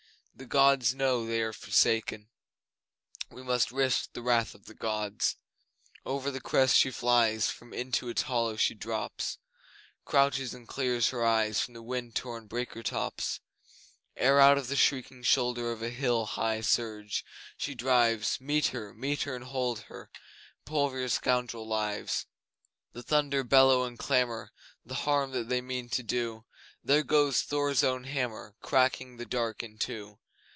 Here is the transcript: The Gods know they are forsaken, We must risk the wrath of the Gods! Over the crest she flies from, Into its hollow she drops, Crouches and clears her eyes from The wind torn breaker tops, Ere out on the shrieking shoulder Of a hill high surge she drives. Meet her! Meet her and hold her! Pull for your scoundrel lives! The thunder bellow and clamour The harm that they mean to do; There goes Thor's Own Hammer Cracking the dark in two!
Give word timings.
The 0.33 0.47
Gods 0.47 0.95
know 0.95 1.23
they 1.23 1.39
are 1.43 1.53
forsaken, 1.53 2.27
We 3.29 3.43
must 3.43 3.71
risk 3.71 4.13
the 4.13 4.23
wrath 4.23 4.55
of 4.55 4.65
the 4.65 4.73
Gods! 4.73 5.35
Over 6.03 6.31
the 6.31 6.41
crest 6.41 6.75
she 6.77 6.89
flies 6.89 7.51
from, 7.51 7.75
Into 7.75 8.09
its 8.09 8.23
hollow 8.23 8.55
she 8.55 8.73
drops, 8.73 9.37
Crouches 10.03 10.55
and 10.55 10.67
clears 10.67 11.09
her 11.09 11.23
eyes 11.23 11.61
from 11.61 11.75
The 11.75 11.83
wind 11.83 12.15
torn 12.15 12.47
breaker 12.47 12.81
tops, 12.81 13.39
Ere 14.17 14.39
out 14.39 14.57
on 14.57 14.63
the 14.65 14.75
shrieking 14.75 15.21
shoulder 15.21 15.71
Of 15.71 15.83
a 15.83 15.91
hill 15.91 16.25
high 16.25 16.61
surge 16.61 17.23
she 17.55 17.75
drives. 17.75 18.41
Meet 18.41 18.67
her! 18.67 18.95
Meet 18.95 19.21
her 19.23 19.35
and 19.35 19.43
hold 19.45 19.81
her! 19.89 20.09
Pull 20.65 20.89
for 20.89 20.97
your 20.97 21.09
scoundrel 21.09 21.67
lives! 21.67 22.25
The 22.93 23.03
thunder 23.03 23.43
bellow 23.43 23.83
and 23.83 23.99
clamour 23.99 24.51
The 24.83 24.95
harm 25.05 25.33
that 25.33 25.49
they 25.49 25.61
mean 25.61 25.89
to 25.89 26.01
do; 26.01 26.45
There 26.83 27.03
goes 27.03 27.43
Thor's 27.43 27.83
Own 27.83 28.05
Hammer 28.05 28.55
Cracking 28.63 29.17
the 29.17 29.25
dark 29.27 29.61
in 29.61 29.77
two! 29.77 30.17